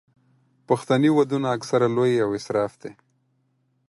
پښتني 0.67 1.09
ودونه 1.13 1.47
اکثره 1.55 1.87
لوی 1.95 2.13
او 2.23 2.29
اسراف 2.39 2.73
دي. 2.81 2.91